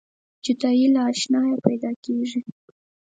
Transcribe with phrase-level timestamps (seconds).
[0.45, 2.41] جدایي له اشناییه پیداکیږي.